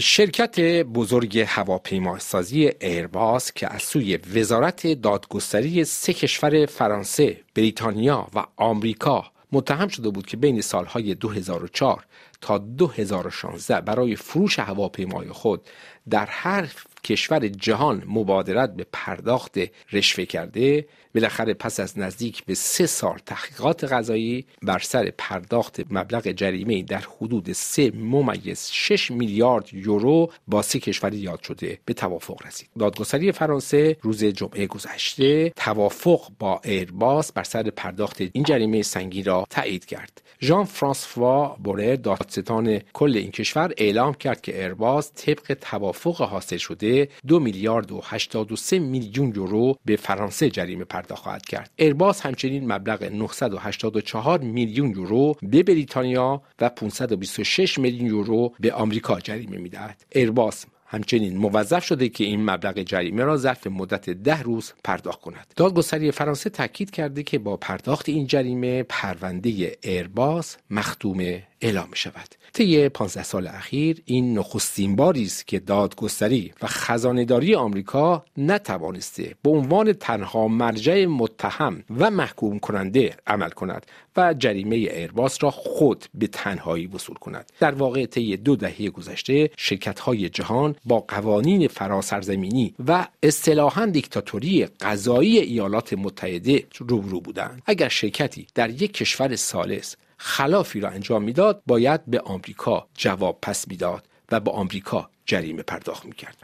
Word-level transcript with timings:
شرکت 0.00 0.60
بزرگ 0.82 1.38
هواپیماسازی 1.38 2.72
ایرباس 2.80 3.52
که 3.52 3.74
از 3.74 3.82
سوی 3.82 4.16
وزارت 4.16 4.86
دادگستری 4.86 5.84
سه 5.84 6.12
کشور 6.12 6.66
فرانسه، 6.66 7.40
بریتانیا 7.54 8.28
و 8.34 8.46
آمریکا 8.56 9.24
متهم 9.52 9.88
شده 9.88 10.10
بود 10.10 10.26
که 10.26 10.36
بین 10.36 10.60
سالهای 10.60 11.14
2004 11.14 12.04
تا 12.40 12.58
2016 12.58 13.80
برای 13.80 14.16
فروش 14.16 14.58
هواپیمای 14.58 15.28
خود 15.28 15.68
در 16.10 16.26
هر 16.26 16.68
کشور 17.04 17.48
جهان 17.48 18.02
مبادرت 18.06 18.76
به 18.76 18.86
پرداخت 18.92 19.58
رشوه 19.92 20.24
کرده 20.24 20.86
بالاخره 21.14 21.54
پس 21.54 21.80
از 21.80 21.98
نزدیک 21.98 22.44
به 22.44 22.54
سه 22.54 22.86
سال 22.86 23.18
تحقیقات 23.26 23.84
غذایی 23.84 24.46
بر 24.62 24.78
سر 24.78 25.12
پرداخت 25.18 25.80
مبلغ 25.90 26.28
جریمه 26.30 26.82
در 26.82 27.02
حدود 27.20 27.52
سه 27.52 27.90
ممیز 27.94 28.68
6 28.72 29.10
میلیارد 29.10 29.74
یورو 29.74 30.32
با 30.48 30.62
سه 30.62 30.78
کشور 30.78 31.14
یاد 31.14 31.42
شده 31.42 31.78
به 31.84 31.94
توافق 31.94 32.46
رسید. 32.46 32.68
دادگستری 32.78 33.32
فرانسه 33.32 33.96
روز 34.02 34.24
جمعه 34.24 34.66
گذشته 34.66 35.52
توافق 35.56 36.20
با 36.38 36.60
ایرباس 36.64 37.32
بر 37.32 37.42
سر 37.42 37.62
پرداخت 37.62 38.20
این 38.32 38.44
جریمه 38.44 38.82
سنگین 38.82 39.24
را 39.24 39.46
تایید 39.50 39.84
کرد. 39.84 40.22
ژان 40.40 40.64
فرانسوا 40.64 41.56
بورر 41.64 41.96
دادستان 41.96 42.80
کل 42.92 43.16
این 43.16 43.30
کشور 43.30 43.72
اعلام 43.78 44.14
کرد 44.14 44.40
که 44.40 44.62
ایرباس 44.62 45.12
طبق 45.14 45.54
توافق 45.60 46.22
حاصل 46.22 46.56
شده 46.56 46.93
دو 47.28 47.40
میلیارد 47.40 47.92
و 47.92 48.00
83 48.04 48.78
میلیون 48.78 49.32
یورو 49.36 49.76
به 49.84 49.96
فرانسه 49.96 50.50
جریمه 50.50 50.84
پرداخت 50.84 51.22
خواهد 51.22 51.46
کرد. 51.46 51.70
ایرباس 51.76 52.20
همچنین 52.20 52.72
مبلغ 52.72 53.02
984 53.02 54.40
میلیون 54.40 54.90
یورو 54.90 55.34
به 55.42 55.62
بریتانیا 55.62 56.42
و 56.60 56.68
526 56.68 57.78
میلیون 57.78 58.06
یورو 58.06 58.54
به 58.60 58.72
آمریکا 58.72 59.20
جریمه 59.20 59.58
می‌دهد. 59.58 60.04
ایرباس 60.12 60.66
همچنین 60.94 61.36
موظف 61.36 61.84
شده 61.84 62.08
که 62.08 62.24
این 62.24 62.50
مبلغ 62.50 62.78
جریمه 62.78 63.24
را 63.24 63.36
ظرف 63.36 63.66
مدت 63.66 64.10
ده 64.10 64.42
روز 64.42 64.72
پرداخت 64.84 65.20
کند. 65.20 65.46
دادگستری 65.56 66.10
فرانسه 66.10 66.50
تاکید 66.50 66.90
کرده 66.90 67.22
که 67.22 67.38
با 67.38 67.56
پرداخت 67.56 68.08
این 68.08 68.26
جریمه 68.26 68.82
پرونده 68.82 69.76
ایرباس 69.82 70.56
مختوم 70.70 71.18
اعلام 71.60 71.88
شود. 71.94 72.28
طی 72.52 72.88
15 72.88 73.22
سال 73.22 73.46
اخیر 73.46 74.02
این 74.04 74.38
نخستین 74.38 74.96
باری 74.96 75.24
است 75.24 75.46
که 75.46 75.58
دادگستری 75.58 76.52
و 76.62 76.66
خزانهداری 76.66 77.54
آمریکا 77.54 78.24
نتوانسته 78.36 79.34
به 79.42 79.50
عنوان 79.50 79.92
تنها 79.92 80.48
مرجع 80.48 81.06
متهم 81.06 81.84
و 81.98 82.10
محکوم 82.10 82.58
کننده 82.58 83.16
عمل 83.26 83.50
کند 83.50 83.86
و 84.16 84.34
جریمه 84.34 84.76
ایرباس 84.76 85.44
را 85.44 85.50
خود 85.50 86.04
به 86.14 86.26
تنهایی 86.26 86.86
وصول 86.86 87.16
کند. 87.16 87.52
در 87.60 87.74
واقع 87.74 88.06
طی 88.06 88.36
دو 88.36 88.56
دهه 88.56 88.90
گذشته 88.90 89.50
شرکت 89.56 90.00
های 90.00 90.28
جهان 90.28 90.76
با 90.84 91.00
قوانین 91.00 91.68
فراسرزمینی 91.68 92.74
و 92.88 93.06
اصطلاحا 93.22 93.86
دیکتاتوری 93.86 94.66
قضایی 94.80 95.38
ایالات 95.38 95.92
متحده 95.92 96.64
روبرو 96.78 97.20
بودند. 97.20 97.62
اگر 97.66 97.88
شرکتی 97.88 98.46
در 98.54 98.70
یک 98.70 98.92
کشور 98.92 99.36
سالس 99.36 99.96
خلافی 100.16 100.80
را 100.80 100.88
انجام 100.88 101.22
می‌داد 101.22 101.62
باید 101.66 102.00
به 102.06 102.20
آمریکا 102.20 102.86
جواب 102.94 103.38
پس 103.42 103.68
می‌داد 103.68 104.04
و 104.30 104.40
به 104.40 104.50
آمریکا 104.50 105.10
جریمه 105.26 105.62
پرداخت 105.62 106.04
می‌کرد 106.04 106.36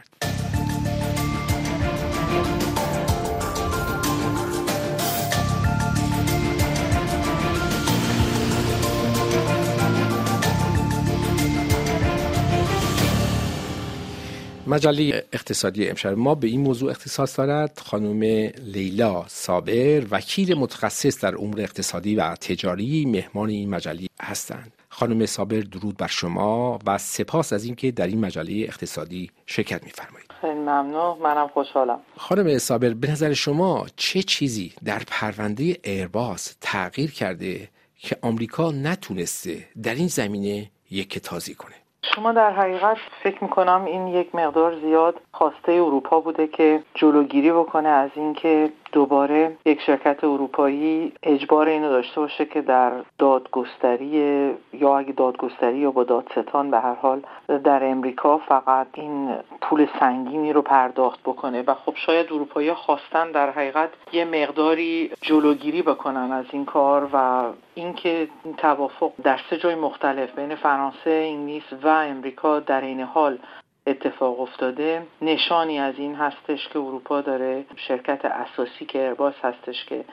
مجله 14.66 15.25
اقتصادی 15.33 15.89
امشب. 15.89 16.19
ما 16.19 16.34
به 16.34 16.47
این 16.47 16.61
موضوع 16.61 16.91
اختصاص 16.91 17.39
دارد 17.39 17.80
خانم 17.84 18.22
لیلا 18.64 19.25
صابر 19.28 20.06
وکیل 20.11 20.55
متخصص 20.55 21.25
در 21.25 21.36
امور 21.36 21.61
اقتصادی 21.61 22.17
و 22.17 22.35
تجاری 22.35 23.07
مهمان 23.07 23.48
این 23.48 23.70
مجله 23.70 24.07
هستند. 24.23 24.73
خانم 24.89 25.27
صابر 25.27 25.61
درود 25.61 25.96
بر 25.96 26.07
شما 26.07 26.79
و 26.86 26.98
سپاس 26.98 27.52
از 27.52 27.64
اینکه 27.64 27.90
در 27.90 28.07
این 28.07 28.20
مجله 28.20 28.64
اقتصادی 28.68 29.30
شرکت 29.46 29.85
میفرمایید. 29.85 30.30
خیلی 30.40 30.55
ممنون. 30.55 31.18
منم 31.18 31.48
خوشحالم. 31.48 32.01
خانم 32.17 32.58
صابر 32.58 32.95
به 32.95 33.11
نظر 33.11 33.33
شما 33.33 33.86
چه 33.96 34.23
چیزی 34.23 34.73
در 34.85 35.02
پرونده 35.06 35.77
ایرباس 35.85 36.56
تغییر 36.61 37.11
کرده 37.11 37.68
که 37.98 38.17
آمریکا 38.23 38.70
نتونسته 38.70 39.64
در 39.83 39.95
این 39.95 40.08
زمینه 40.08 40.70
یک 40.90 41.18
تازی 41.18 41.55
کنه؟ 41.55 41.80
شما 42.15 42.33
در 42.33 42.53
حقیقت 42.53 42.97
فکر 43.23 43.45
می‌کنم 43.45 43.85
این 43.85 44.07
یک 44.07 44.35
مقدار 44.35 44.81
زیاد 44.81 45.21
خواسته 45.33 45.73
اروپا 45.73 46.21
بوده 46.21 46.47
که 46.47 46.83
جلوگیری 46.95 47.53
بکنه 47.53 47.89
از 47.89 48.11
اینکه 48.15 48.73
دوباره 48.92 49.56
یک 49.64 49.80
شرکت 49.80 50.24
اروپایی 50.24 51.12
اجبار 51.23 51.68
اینو 51.68 51.89
داشته 51.89 52.20
باشه 52.20 52.45
که 52.45 52.61
در 52.62 52.92
دادگستری 53.18 54.55
یا 54.73 54.98
اگه 54.98 55.12
دادگستری 55.12 55.78
یا 55.78 55.90
با 55.90 56.05
دادستان 56.05 56.70
به 56.70 56.80
هر 56.80 56.95
حال 56.95 57.23
در 57.64 57.84
امریکا 57.84 58.39
فقط 58.39 58.86
این 58.95 59.34
پول 59.61 59.86
سنگینی 60.00 60.52
رو 60.52 60.62
پرداخت 60.62 61.20
بکنه. 61.23 61.62
و 61.67 61.74
خب 61.74 61.95
شاید 61.96 62.33
اروپایی 62.33 62.73
خواستن 62.73 63.33
در 63.33 63.50
حقیقت 63.50 63.89
یه 64.12 64.24
مقداری 64.24 65.11
جلوگیری 65.20 65.83
بکنن 65.83 66.33
از 66.33 66.45
این 66.50 66.64
کار 66.64 67.08
و 67.12 67.45
اینکه 67.74 68.29
این 68.45 68.55
توافق 68.55 69.12
در 69.23 69.40
سه 69.50 69.56
جای 69.56 69.74
مختلف 69.74 70.39
بین 70.39 70.55
فرانسه، 70.55 71.11
انگلیس 71.11 71.62
و 71.83 71.89
امریکا 71.89 72.61
در 72.61 72.80
این 72.80 73.00
حال 73.00 73.39
اتفاق 73.86 74.41
افتاده. 74.41 75.07
نشانی 75.23 75.79
از 75.79 75.95
این 75.98 76.14
هستش 76.14 76.68
که 76.68 76.79
اروپا 76.79 77.20
داره 77.20 77.64
شرکت 77.77 78.24
اساسی 78.24 78.86
که 78.86 79.07
ارباس 79.07 79.35
هستش 79.42 79.85
که 79.85 80.05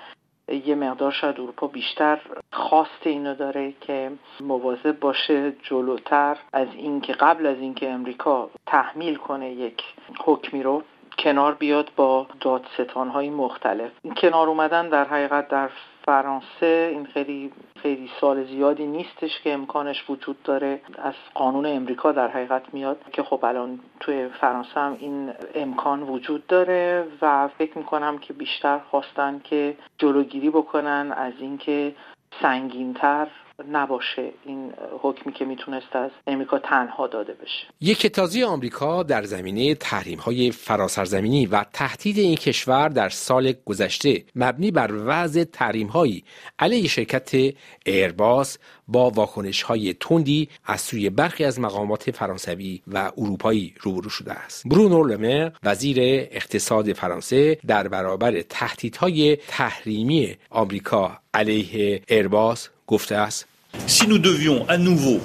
یه 0.66 0.76
مقدار 0.76 1.12
شاید 1.12 1.40
اروپا 1.40 1.68
بیشتر 1.68 2.22
خواست 2.52 3.02
اینو 3.08 3.36
داره 3.36 3.74
که 3.82 4.12
مواظب 4.40 5.00
باشه 5.00 5.52
جلوتر 5.52 6.38
از 6.54 6.68
اینکه 6.76 7.14
قبل 7.14 7.46
از 7.46 7.58
اینکه 7.58 7.90
امریکا 7.90 8.50
تحمیل 8.66 9.16
کنه 9.16 9.52
یک 9.52 9.84
حکمی 10.26 10.64
رو 10.64 10.84
کنار 11.20 11.54
بیاد 11.54 11.92
با 11.96 12.28
دادستان 12.40 13.10
های 13.10 13.30
مختلف. 13.30 13.92
این 14.04 14.14
کنار 14.14 14.48
اومدن 14.48 14.90
در 14.90 15.06
حقیقت 15.06 15.48
در 15.48 15.70
فرانسه 16.06 16.90
این 16.92 17.06
خیلی 17.06 17.52
خیلی 17.82 18.10
سال 18.22 18.46
زیادی 18.46 18.86
نیستش 18.86 19.42
که 19.44 19.54
امکانش 19.54 20.10
وجود 20.10 20.44
داره. 20.44 20.82
از 20.98 21.14
قانون 21.34 21.66
امریکا 21.66 22.12
در 22.12 22.28
حقیقت 22.28 22.74
میاد 22.74 22.98
که 23.14 23.24
خب 23.24 23.46
الان 23.46 23.80
توی 24.00 24.28
فرانسه 24.28 24.80
هم 24.80 24.98
این 25.00 25.34
امکان 25.56 26.04
وجود 26.04 26.48
داره 26.48 27.08
و 27.22 27.48
فکر 27.48 27.78
می‌کنم 27.78 28.18
که 28.18 28.34
بیشتر 28.34 28.80
خواستن 28.80 29.42
که 29.44 29.78
جلوگیری 29.98 30.50
بکنن 30.50 31.14
از 31.18 31.34
اینکه 31.40 31.96
سنگینتر 32.42 33.28
نباشه 33.72 34.32
این 34.46 34.74
حکمی 35.02 35.34
که 35.34 35.46
می‌تونست 35.46 35.96
از 35.96 36.12
امریکا 36.28 36.60
تنها 36.60 37.08
داده 37.08 37.34
بشه. 37.34 37.68
یک 37.82 38.08
تازی 38.08 38.44
آمریکا 38.44 39.04
در 39.04 39.24
زمینه 39.24 39.76
تحریم 39.76 40.20
های 40.20 40.52
فراسرزمینی 40.52 41.46
و 41.46 41.66
تهدید 41.74 42.18
این 42.18 42.36
کشور 42.36 42.90
در 42.90 43.10
سال 43.10 43.54
گذشته 43.66 44.24
مبنی 44.36 44.72
بر 44.72 44.92
وضع 45.06 45.44
تحریم 45.44 45.88
هایی 45.88 46.24
علیه 46.60 46.88
شرکت 46.88 47.54
ایرباس 47.86 48.58
با 48.88 49.10
واکنش 49.10 49.62
های 49.62 49.94
تندی 49.94 50.50
از 50.66 50.82
سوی 50.82 51.10
برخی 51.10 51.44
از 51.44 51.60
مقامات 51.60 52.12
فرانسوی 52.12 52.82
و 52.88 53.12
اروپایی 53.18 53.74
روبرو 53.82 54.10
شده 54.10 54.34
است. 54.34 54.68
برونو 54.68 55.04
لمر 55.04 55.52
وزیر 55.64 55.98
اقتصاد 56.32 56.94
فرانسه 56.94 57.58
در 57.68 57.88
برابر 57.88 58.42
تهدیدهای 58.42 59.36
تحریمی 59.36 60.36
آمریکا 60.50 61.18
علیه 61.34 62.02
ایرباس 62.08 62.70
گفته 62.88 63.16
است 63.16 63.46
Si 63.88 64.08
nous 64.08 64.20
devions 64.30 64.60
à 64.68 64.78
nouveau 64.78 65.20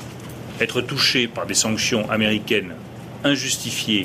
être 0.60 0.80
touchés 0.82 1.26
par 1.36 1.46
des 1.46 1.54
sanctions 1.54 2.04
américaines 2.10 2.72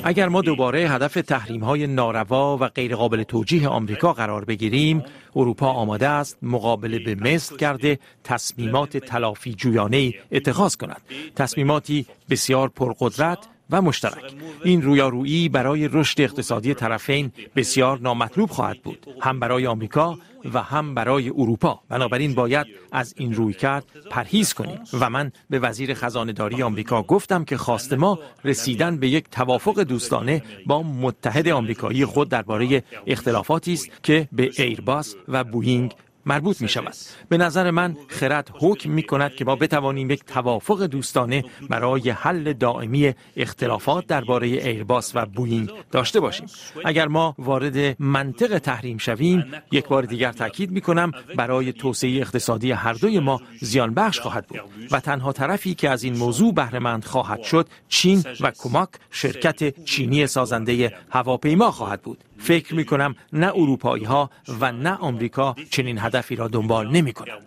اگر 0.04 0.28
ما 0.28 0.42
دوباره 0.42 0.78
هدف 0.90 1.14
تحریم 1.14 1.64
های 1.64 1.86
ناروا 1.86 2.58
و 2.60 2.68
غیرقابل 2.68 3.22
توجیه 3.22 3.68
آمریکا 3.68 4.12
قرار 4.12 4.44
بگیریم 4.44 5.02
اروپا 5.36 5.66
آماده 5.66 6.08
است 6.08 6.38
مقابله 6.42 6.98
به 6.98 7.14
مثل 7.14 7.56
کرده 7.56 7.98
تصمیمات 8.24 8.96
تلافی 8.96 9.54
جویانه 9.54 10.14
اتخاذ 10.32 10.76
کند. 10.76 11.00
تصمیماتی 11.36 12.06
بسیار 12.30 12.68
پرقدرت 12.68 13.38
و 13.70 13.82
مشترک. 13.82 14.32
این 14.64 14.82
رویارویی 14.82 15.48
برای 15.48 15.88
رشد 15.88 16.20
اقتصادی 16.20 16.74
طرفین 16.74 17.32
بسیار 17.56 17.98
نامطلوب 17.98 18.50
خواهد 18.50 18.82
بود. 18.82 19.06
هم 19.20 19.40
برای 19.40 19.66
آمریکا 19.66 20.18
و 20.54 20.62
هم 20.62 20.94
برای 20.94 21.28
اروپا. 21.28 21.80
بنابراین 21.88 22.34
باید 22.34 22.66
از 22.92 23.14
این 23.16 23.34
روی 23.34 23.54
کرد 23.54 23.84
پرهیز 24.10 24.54
کنیم. 24.54 24.80
و 24.92 25.10
من 25.10 25.32
به 25.50 25.58
وزیر 25.58 25.94
خزانهداری 25.94 26.62
آمریکا 26.62 27.02
گفتم 27.02 27.44
که 27.44 27.56
خواست 27.56 27.92
ما 27.92 28.18
رسیدن 28.44 28.96
به 28.96 29.08
یک 29.08 29.24
توافق 29.30 29.80
دوستانه 29.80 30.42
با 30.66 30.82
متحد 30.82 31.48
آمریکایی 31.48 32.04
خود 32.04 32.28
درباره 32.28 32.82
اختلافاتی 33.06 33.72
است 33.72 33.90
که 34.02 34.28
به 34.32 34.50
ایرباس 34.56 35.14
و 35.28 35.44
بوینگ 35.44 35.94
مربوط 36.28 36.60
می 36.60 36.68
شود. 36.68 36.94
به 37.28 37.36
نظر 37.38 37.70
من 37.70 37.96
خرد 38.08 38.50
حکم 38.60 38.90
می 38.90 39.02
کند 39.02 39.34
که 39.34 39.44
ما 39.44 39.56
بتوانیم 39.56 40.10
یک 40.10 40.24
توافق 40.24 40.82
دوستانه 40.82 41.44
برای 41.70 42.10
حل 42.10 42.52
دائمی 42.52 43.14
اختلافات 43.36 44.06
درباره 44.06 44.46
ایرباس 44.46 45.12
و 45.14 45.26
بوینگ 45.26 45.70
داشته 45.90 46.20
باشیم. 46.20 46.46
اگر 46.84 47.08
ما 47.08 47.34
وارد 47.38 48.02
منطق 48.02 48.58
تحریم 48.58 48.98
شویم 48.98 49.44
یک 49.72 49.88
بار 49.88 50.02
دیگر 50.02 50.32
تاکید 50.32 50.70
می 50.70 50.80
کنم 50.80 51.12
برای 51.36 51.72
توسعه 51.72 52.20
اقتصادی 52.20 52.72
هر 52.72 52.92
دوی 52.92 53.20
ما 53.20 53.40
زیان 53.60 53.94
بخش 53.94 54.20
خواهد 54.20 54.46
بود 54.46 54.60
و 54.90 55.00
تنها 55.00 55.32
طرفی 55.32 55.74
که 55.74 55.90
از 55.90 56.04
این 56.04 56.16
موضوع 56.16 56.54
بهرهمند 56.54 57.04
خواهد 57.04 57.42
شد 57.42 57.68
چین 57.88 58.24
و 58.40 58.50
کماک 58.50 58.88
شرکت 59.10 59.84
چینی 59.84 60.26
سازنده 60.26 60.92
هواپیما 61.10 61.70
خواهد 61.70 62.02
بود. 62.02 62.27
فکر 62.37 62.75
می 62.75 62.85
کنم 62.85 63.15
نه 63.33 63.47
اروپایی 63.47 64.03
ها 64.03 64.29
و 64.59 64.71
نه 64.71 64.93
آمریکا 64.95 65.55
چنین 65.69 65.99
هدفی 65.99 66.35
را 66.35 66.47
دنبال 66.47 66.87
نمی 66.87 67.13
کنند. 67.13 67.41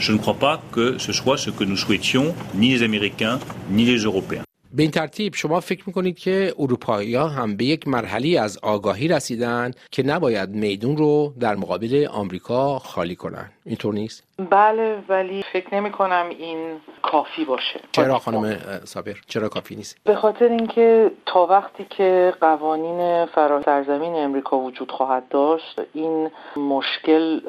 Je 0.00 0.12
ne 0.12 0.18
crois 0.18 0.38
pas 0.46 0.62
que 0.74 0.96
ce 0.98 1.12
soit 1.12 1.36
ce 1.36 1.50
que 1.50 1.64
nous 1.64 1.76
souhaitions, 1.76 2.28
ni 2.54 2.68
les 2.70 2.82
Américains, 2.84 3.38
ni 3.76 3.84
les 3.84 4.00
Européens. 4.10 4.44
به 4.73 4.83
این 4.83 4.91
ترتیب 4.91 5.35
شما 5.35 5.59
فکر 5.59 5.83
می‌کنید 5.87 6.19
که 6.19 6.53
اروپایی 6.59 7.15
ها 7.15 7.27
هم 7.27 7.57
به 7.57 7.65
یک 7.65 7.87
مرحله 7.87 8.39
از 8.39 8.59
آگاهی 8.63 9.07
رسیدن 9.07 9.71
که 9.91 10.03
نباید 10.03 10.49
میدون 10.49 10.97
رو 10.97 11.33
در 11.39 11.55
مقابل 11.55 12.07
آمریکا 12.11 12.79
خالی 12.79 13.15
کنن. 13.15 13.51
اینطور 13.65 13.93
نیست؟ 13.93 14.23
بله 14.49 14.97
ولی 15.09 15.43
فکر 15.53 15.75
نمی 15.75 15.91
کنم 15.91 16.25
این 16.29 16.57
کافی 17.01 17.45
باشه. 17.45 17.79
چرا 17.91 18.19
خانم 18.19 18.57
صابر؟ 18.83 19.15
چرا 19.27 19.49
کافی 19.49 19.75
نیست؟ 19.75 19.97
به 20.03 20.15
خاطر 20.15 20.45
اینکه 20.45 21.11
تا 21.25 21.45
وقتی 21.45 21.85
که 21.89 22.33
قوانین 22.41 23.25
فراسرزمین 23.25 24.15
امریکا 24.15 24.59
وجود 24.59 24.91
خواهد 24.91 25.29
داشت 25.29 25.81
این 25.93 26.29
مشکل 26.55 27.39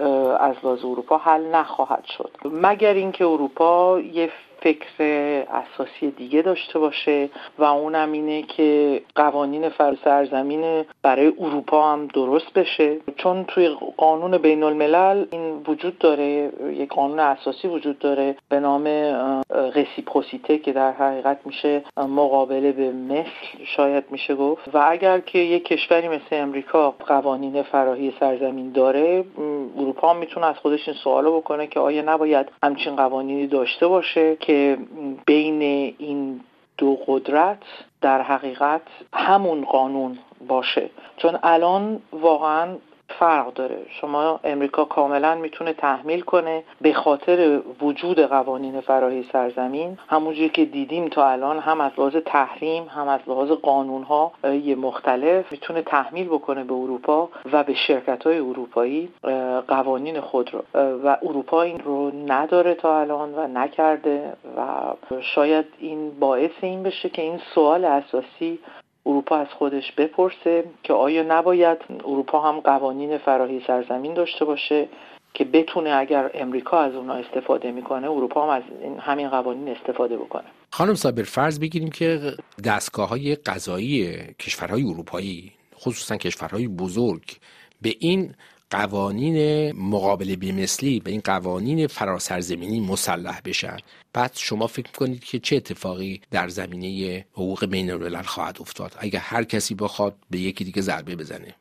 از 0.41 0.55
لحاظ 0.65 0.79
اروپا 0.79 1.19
حل 1.19 1.47
نخواهد 1.55 2.05
شد. 2.19 2.31
مگر 2.45 2.95
اینکه 2.95 3.25
اروپا 3.25 4.01
یه 4.01 4.31
فکر 4.65 5.05
اساسی 5.51 6.11
دیگه 6.11 6.43
داشته 6.43 6.79
باشه 6.79 7.29
و 7.59 7.65
اونم 7.65 8.13
اینه 8.13 8.43
که 8.43 9.01
قوانین 9.15 9.71
سرزمین 10.05 10.85
برای 11.03 11.33
اروپا 11.41 11.93
هم 11.93 12.07
درست 12.07 12.53
بشه. 12.55 12.97
چون 13.17 13.45
توی 13.45 13.77
قانون 13.97 14.39
بین 14.39 14.63
الملل 14.63 15.25
این 15.31 15.63
وجود 15.67 15.99
داره 15.99 16.53
یک 16.73 16.89
قانون 16.89 17.19
اساسی 17.19 17.69
وجود 17.69 17.99
داره 17.99 18.37
به 18.49 18.61
نام 18.61 18.87
رسیپروسیته 19.75 20.59
که 20.59 20.73
در 20.73 20.93
حقیقت 20.93 21.39
میشه 21.45 21.83
مقابله 21.97 22.73
به 22.73 22.93
مثل 22.93 23.65
شاید 23.77 24.05
میشه 24.11 24.35
گفت. 24.35 24.75
و 24.75 24.87
اگر 24.89 25.21
که 25.21 25.39
یک 25.39 25.65
کشوری 25.65 26.09
مثل 26.09 26.23
امریکا 26.33 26.91
قوانین 26.91 27.63
فراهی 27.63 28.13
سرزمین 28.21 28.73
داره 28.73 29.25
اروپا 29.95 30.15
می‌تونه 30.15 30.47
از 30.47 30.57
خودش 30.59 30.89
این 30.89 30.97
سوالو 31.05 31.41
بکنه 31.41 31.67
که 31.67 31.81
آیا 31.81 32.03
نباید 32.03 32.53
همچین 32.63 32.97
قوانینی 32.97 33.47
داشته 33.47 33.87
باشه 33.87 34.37
که 34.37 34.79
بین 35.27 35.63
این 35.99 36.41
دو 36.79 36.99
قدرت 37.07 37.63
در 38.01 38.23
حقیقت 38.23 38.83
همون 39.13 39.65
قانون 39.65 40.19
باشه. 40.49 40.91
چون 41.17 41.39
الان 41.43 42.03
واقعا 42.13 42.77
فرق 43.09 43.55
داره. 43.55 43.79
شما 44.01 44.41
امریکا 44.45 44.85
کاملا 44.85 45.35
می‌تونه 45.35 45.73
تحمیل 45.73 46.21
کنه 46.21 46.65
به 46.81 46.93
خاطر 46.93 47.61
وجود 47.81 48.21
قوانین 48.21 48.81
فراهی 48.81 49.25
سرزمین. 49.33 49.99
همونجوری 50.09 50.49
که 50.49 50.65
دیدیم 50.65 51.09
تا 51.09 51.29
الان 51.29 51.59
هم 51.59 51.81
از 51.81 51.93
لحاظ 51.99 52.17
تحریم 52.17 52.85
هم 52.85 53.09
از 53.09 53.21
لحاظ 53.27 53.51
قانون 53.51 54.03
ها 54.03 54.33
مختلف 54.77 55.53
می‌تونه 55.53 55.83
تحمیل 55.83 56.27
بکنه 56.27 56.65
به 56.65 56.75
اروپا 56.75 57.29
و 57.53 57.65
به 57.65 57.75
شرکت 57.75 58.27
های 58.27 58.39
اروپایی 58.39 59.09
قوانین 59.69 60.21
خود 60.21 60.51
رو. 60.55 60.63
و 61.05 61.17
اروپا 61.23 61.63
این 61.63 61.79
رو 61.79 62.11
نداره 62.27 62.75
تا 62.75 63.01
الان 63.01 63.35
و 63.35 63.47
نکرده 63.47 64.33
و 64.57 65.21
شاید 65.21 65.65
این 65.79 66.11
باعث 66.21 66.51
این 66.61 66.83
بشه 66.83 67.09
که 67.09 67.23
این 67.23 67.41
سوال 67.55 67.85
اساسی 67.85 68.59
اروپا 69.07 69.37
از 69.37 69.47
خودش 69.59 69.93
بپرسه 69.93 70.65
که 70.83 70.93
آیا 70.93 71.23
نباید 71.29 71.79
اروپا 72.05 72.41
هم 72.41 72.61
قوانین 72.61 73.19
فراهی 73.19 73.63
سرزمین 73.67 74.15
داشته 74.15 74.45
باشه 74.45 74.89
که 75.35 75.45
بتونه 75.45 75.91
اگر 75.91 76.31
امریکا 76.35 76.79
از 76.79 76.95
اونها 76.95 77.15
استفاده 77.15 77.73
می‌کنه 77.73 78.11
اروپا 78.11 78.43
هم 78.43 78.49
از 78.49 78.63
همین 79.01 79.29
قوانین 79.29 79.69
استفاده 79.69 80.17
بکنه. 80.17 80.45
خانم 80.71 80.95
صابر 80.95 81.23
فرض 81.23 81.61
بگیریم 81.61 81.91
که 81.91 82.21
دستگاه 82.65 83.09
های 83.09 83.35
قضایی 83.35 84.17
کشورهای 84.41 84.83
اروپایی 84.83 85.53
خصوصا 85.75 86.17
کشورهای 86.17 86.69
بزرگ 86.69 87.23
به 87.83 87.95
این 87.99 88.35
قوانین 88.75 89.37
مقابله 89.77 90.37
بیمثلی 90.37 91.01
به 91.01 91.11
این 91.11 91.21
قوانین 91.25 91.87
فراسرزمینی 91.87 92.81
مسلح 92.81 93.41
بشن. 93.45 93.77
بعد 94.13 94.31
شما 94.35 94.67
فکر 94.67 94.93
کنید 94.99 95.25
که 95.25 95.39
چه 95.39 95.57
اتفاقی 95.57 96.21
در 96.31 96.49
زمینه 96.49 97.25
حقوق 97.33 97.65
بین 97.67 98.23
خواهد 98.23 98.57
افتاد؟ 98.61 98.93
اگر 98.99 99.19
هر 99.19 99.45
کسی 99.45 99.75
بخواد 99.75 100.15
به 100.31 100.39
یکی 100.39 100.65
دیگه 100.65 100.83
ضربه 100.83 101.17
بزنه. 101.17 101.55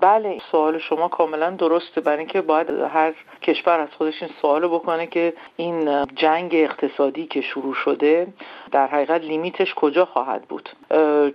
بله 0.00 0.38
سوال 0.50 0.78
شما 0.78 1.08
کاملا 1.08 1.50
درسته. 1.50 2.00
برای 2.00 2.18
اینکه 2.18 2.40
باید 2.40 2.70
هر 2.70 3.14
کشور 3.42 3.80
از 3.80 3.88
خودش 3.98 4.22
این 4.22 4.30
سوال 4.42 4.68
بکنه 4.68 5.06
که 5.06 5.34
این 5.56 6.06
جنگ 6.16 6.50
اقتصادی 6.54 7.26
که 7.26 7.40
شروع 7.40 7.74
شده 7.74 8.26
در 8.72 8.86
حقیقت 8.86 9.20
لیمیتش 9.20 9.74
کجا 9.74 10.04
خواهد 10.04 10.42
بود؟ 10.42 10.68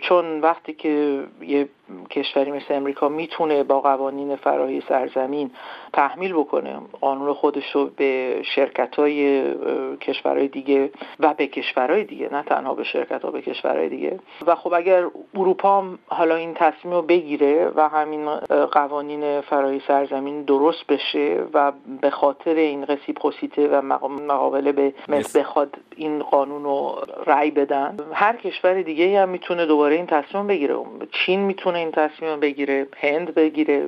چون 0.01 0.41
وقتی 0.41 0.73
که 0.73 1.23
یه 1.41 1.69
کشوری 2.09 2.51
مثل 2.51 2.73
امریکا 2.73 3.09
می‌تونه 3.09 3.63
با 3.63 3.81
قوانین 3.81 4.35
فراهی 4.35 4.83
سرزمین 4.89 5.51
تحمیل 5.93 6.33
بکنه. 6.33 6.79
قانون 7.01 7.33
خودش 7.33 7.71
رو 7.71 7.85
به 7.85 8.41
شرکت 8.55 8.95
های 8.95 9.43
کشورهای 9.95 10.47
دیگه 10.47 10.89
و 11.19 11.33
به 11.33 11.47
کشورهای 11.47 12.03
دیگه 12.03 12.29
نه 12.31 12.43
تنها 12.43 12.73
به 12.73 12.83
شرکت 12.83 13.21
ها 13.21 13.31
به 13.31 13.41
کشورهای 13.41 13.89
دیگه. 13.89 14.19
و 14.47 14.55
خب 14.55 14.73
اگر 14.73 15.05
اروپا 15.35 15.83
حالا 16.07 16.35
این 16.35 16.53
تصمیم 16.53 16.93
رو 16.93 17.01
بگیره 17.01 17.71
و 17.75 17.89
همین 17.89 18.35
قوانین 18.71 19.41
فراهی 19.41 19.81
سرزمین 19.87 20.43
درست 20.43 20.87
بشه 20.87 21.43
و 21.53 21.71
به 22.01 22.09
خاطر 22.09 22.53
این 22.53 22.85
رسیپروسیته 22.85 23.67
و 23.67 23.81
مقابله 23.81 24.71
به 24.71 24.93
بخواد 25.35 25.77
این 25.99 26.19
قانون 26.19 26.63
رو 26.63 27.01
رأی 27.25 27.51
بدن. 27.51 27.97
هر 28.13 28.35
کشور 28.35 28.81
دیگه 28.81 29.21
هم 29.21 29.29
می‌تونه 29.29 29.65
دوباره 29.65 29.95
این 29.95 30.05
تصمیم 30.05 30.47
بگیره. 30.47 30.75
چین 31.11 31.39
می‌تونه 31.39 31.79
این 31.79 31.91
تصمیم 31.91 32.39
بگیره 32.39 32.87
هند 32.97 33.33
بگیره 33.33 33.87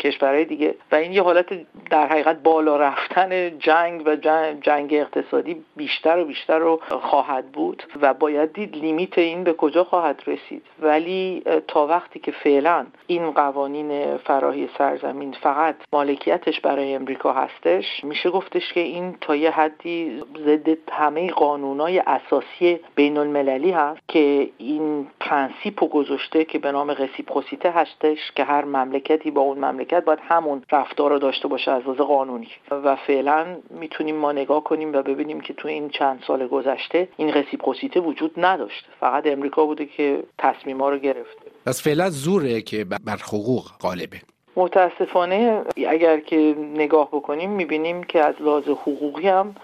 کشورهای 0.00 0.44
دیگه. 0.44 0.74
و 0.92 0.94
این 0.94 1.12
یه 1.12 1.22
حالت 1.22 1.46
در 1.90 2.06
حقیقت 2.06 2.42
بالا 2.42 2.76
رفتن 2.76 3.58
جنگ 3.58 4.02
و 4.06 4.16
جنگ, 4.60 4.94
اقتصادی 4.94 5.64
بیشتر 5.76 6.18
و 6.18 6.24
بیشتر 6.24 6.58
رو 6.58 6.80
خواهد 6.90 7.52
بود 7.52 7.82
و 8.02 8.14
باید 8.14 8.52
دید 8.52 8.76
limite 8.76 9.18
این 9.18 9.44
به 9.44 9.52
کجا 9.52 9.84
خواهد 9.84 10.22
رسید. 10.26 10.62
ولی 10.82 11.42
تا 11.68 11.86
وقتی 11.86 12.18
که 12.18 12.32
فعلا 12.32 12.86
این 13.06 13.30
قوانین 13.30 14.16
فراسرزمینی 14.16 15.32
فقط 15.32 15.76
مالکیتش 15.92 16.60
برای 16.60 16.94
امریکا 16.94 17.32
هستش 17.32 18.04
میشه 18.04 18.30
گفتش 18.30 18.72
که 18.72 18.80
این 18.80 19.16
تا 19.20 19.36
یه 19.36 19.50
حدی 19.50 20.22
ضد 20.38 20.68
همه 20.92 21.29
قانونای 21.30 21.98
اساسی 21.98 22.80
بین 22.94 23.16
المللی 23.16 23.70
هست 23.70 24.00
که 24.08 24.50
این 24.58 25.06
پرنسیپ 25.20 25.88
گذاشته 25.88 26.44
که 26.44 26.58
به 26.58 26.72
نام 26.72 26.90
réciprocité 26.90 27.70
هستش 27.70 28.18
که 28.36 28.44
هر 28.44 28.64
مملکتی 28.64 29.30
با 29.30 29.40
اون 29.40 29.64
مملکت 29.64 30.04
باید 30.04 30.18
همون 30.22 30.62
رفتار 30.72 31.10
رو 31.10 31.18
داشته 31.18 31.48
باشه 31.48 31.70
از 31.70 31.82
لحاظ 31.82 31.96
قانونی. 31.96 32.48
و 32.70 32.96
فعلا 32.96 33.46
می‌تونیم 33.70 34.16
ما 34.16 34.32
نگاه 34.32 34.64
کنیم 34.64 34.92
و 34.92 35.02
ببینیم 35.02 35.40
که 35.40 35.54
تو 35.54 35.68
این 35.68 35.88
چند 35.88 36.22
سال 36.26 36.46
گذشته 36.46 37.08
این 37.16 37.32
رسیپروسیته 37.32 38.00
وجود 38.00 38.30
نداشته 38.36 38.88
فقط 39.00 39.26
امریکا 39.26 39.66
بوده 39.66 39.86
که 39.86 40.22
تصمیما 40.38 40.90
رو 40.90 40.98
گرفته. 40.98 41.50
پس 41.66 41.82
فعلا 41.82 42.10
زوره 42.10 42.60
که 42.60 42.84
بر 42.84 43.16
حقوق 43.16 43.64
غالبه. 43.80 44.16
متاسفانه 44.56 45.62
اگر 45.88 46.20
که 46.20 46.54
نگاه 46.74 47.08
بکنیم 47.08 47.50
می‌بینیم 47.50 48.02
که 48.02 48.20
از 48.20 48.34
لحاظ 48.40 48.68
حقوقی 48.68 49.28
هم 49.28 49.54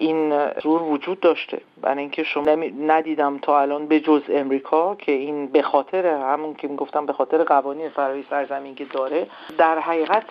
این 0.00 0.50
زور 0.62 0.82
وجود 0.82 1.20
داشته. 1.20 1.60
برای 1.82 1.98
اینکه 1.98 2.22
شما 2.22 2.44
ندیدم 2.80 3.38
تا 3.38 3.60
الان 3.60 3.86
به 3.86 4.00
جز 4.00 4.22
امریکا 4.28 4.94
که 4.94 5.12
این 5.12 5.46
به 5.46 5.62
خاطر 5.62 6.06
همون 6.06 6.54
که 6.54 6.68
می‌گفتم 6.68 7.06
به 7.06 7.12
خاطر 7.12 7.44
قوانین 7.44 7.88
فرای 7.88 8.24
سرزمین 8.30 8.74
که 8.74 8.84
داره 8.84 9.26
در 9.58 9.78
حقیقت 9.78 10.24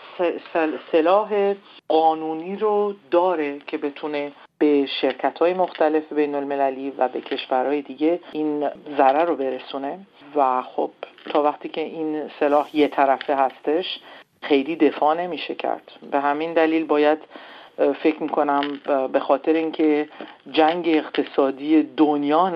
سلاح 0.91 1.53
قانونی 1.87 2.55
رو 2.55 2.93
داره 3.11 3.59
که 3.67 3.77
بتونه 3.77 4.31
به 4.59 4.85
شرکت 5.01 5.39
های 5.39 5.53
مختلف 5.53 6.13
بین 6.13 6.35
المللی 6.35 6.93
و 6.97 7.07
به 7.07 7.21
کشورهای 7.21 7.81
دیگه 7.81 8.19
این 8.31 8.69
ضرر 8.97 9.25
رو 9.25 9.35
برسونه. 9.35 9.99
و 10.35 10.61
خب 10.61 10.91
تا 11.29 11.43
وقتی 11.43 11.69
که 11.69 11.81
این 11.81 12.29
سلاح 12.39 12.77
یه 12.77 12.87
طرفه 12.87 13.35
هستش 13.35 13.99
خیلی 14.41 14.75
دفاع 14.75 15.21
نمیشه 15.21 15.55
کرد. 15.55 15.91
به 16.11 16.19
همین 16.19 16.53
دلیل 16.53 16.85
باید 16.85 17.19
فکر 18.03 18.23
می‌کنم 18.23 18.61
به 19.13 19.19
خاطر 19.19 19.53
اینکه 19.53 20.09
جنگ 20.51 20.87
اقتصادی 20.87 21.83
دنیا 21.83 22.49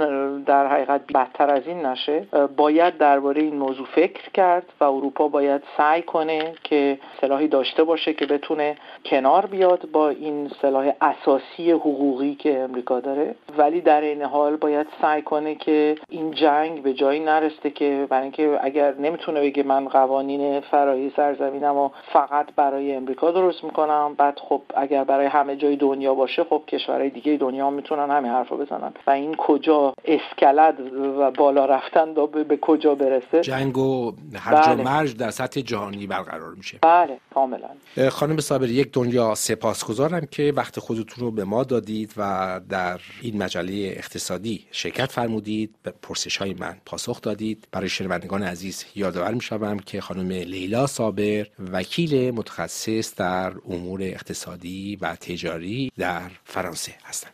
در 0.46 0.68
حقیقت 0.68 1.02
بدتر 1.16 1.50
از 1.50 1.68
این 1.68 1.86
نشه 1.86 2.28
باید 2.58 2.98
درباره 2.98 3.42
این 3.42 3.56
موضوع 3.56 3.86
فکر 3.86 4.30
کرد 4.34 4.66
و 4.80 4.84
اروپا 4.84 5.28
باید 5.28 5.64
سعی 5.78 6.02
کنه 6.02 6.54
که 6.64 7.00
سلاحی 7.22 7.48
داشته 7.48 7.84
باشه 7.84 8.14
که 8.14 8.26
بتونه 8.26 8.76
کنار 9.06 9.46
بیاد 9.46 9.92
با 9.92 10.10
این 10.10 10.52
سلاح 10.62 10.92
اساسی 11.02 11.72
حقوقی 11.72 12.36
که 12.36 12.60
امریکا 12.60 13.00
داره. 13.00 13.36
ولی 13.58 13.82
در 13.82 14.02
این 14.02 14.22
حال 14.22 14.56
باید 14.56 14.88
سعی 15.02 15.22
کنه 15.22 15.56
که 15.56 15.96
این 16.10 16.32
جنگ 16.32 16.84
به 16.84 16.94
جایی 16.94 17.20
نرسته 17.20 17.70
که 17.70 18.08
برای 18.10 18.24
اینکه 18.24 18.60
اگر 18.62 18.94
نمی‌تونه 18.94 19.42
بگه 19.42 19.64
من 19.64 19.88
قوانین 19.88 20.60
فرایی 20.60 21.14
سرزمینم 21.16 21.78
و 21.78 21.90
فقط 22.14 22.48
برای 22.56 22.96
امریکا 22.96 23.32
درست 23.32 23.64
می‌کنم 23.64 24.16
بعد 24.18 24.40
خب 24.40 24.62
اگر 24.76 25.04
برای 25.14 25.28
همه 25.28 25.56
جای 25.56 25.76
دنیا 25.76 26.14
باشه 26.14 26.44
خب 26.44 26.64
کشورهای 26.68 27.10
دیگه 27.10 27.38
دنیا 27.38 27.70
می‌تونن 27.70 28.12
همین 28.12 28.32
حرف 28.32 28.50
رو 28.50 28.58
بزنن. 28.58 28.94
و 29.08 29.12
این 29.12 29.36
کجا 29.36 29.94
اسکلد 30.06 30.80
و 31.20 31.32
بالا 31.32 31.66
رفتن 31.66 32.14
به 32.48 32.58
کجا 32.62 32.96
برسه؟ 32.96 33.42
جنگ 33.42 33.78
و 33.78 34.14
هرج 34.36 34.66
بله. 34.66 34.84
مرج 34.84 35.18
در 35.18 35.30
سطح 35.30 35.62
جهانی 35.62 36.08
برقرار 36.08 36.54
میشه. 36.54 36.80
بله 36.82 37.18
کاملا. 37.34 37.70
خانم 38.10 38.38
صابر 38.38 38.70
یک 38.70 38.92
دنیا 38.92 39.36
سپاسگزارم 39.36 40.28
که 40.32 40.54
وقت 40.56 40.80
خودتون 40.80 41.26
رو 41.26 41.32
به 41.32 41.44
ما 41.44 41.64
دادید 41.64 42.14
و 42.18 42.62
در 42.70 43.00
این 43.22 43.44
مجله 43.44 43.94
اقتصادی 43.98 44.66
شرکت 44.72 45.12
فرمودید. 45.12 45.76
به 45.84 45.94
پرسش 46.02 46.38
های 46.38 46.54
من 46.54 46.76
پاسخ 46.86 47.22
دادید. 47.22 47.68
برای 47.72 47.90
شنوندگان 47.90 48.44
عزیز 48.44 48.86
یادآور 48.96 49.34
می‌شوم 49.34 49.78
که 49.80 50.02
خانم 50.02 50.30
لیلا 50.30 50.88
صابر 50.88 51.48
وکیل 51.72 52.32
متخصص 52.32 53.16
در 53.16 53.52
امور 53.70 54.00
اقتصادی 54.04 54.98
و 55.04 55.16
تجاری 55.16 55.92
در 55.98 56.32
فرانسه 56.46 56.96
هستند. 57.04 57.34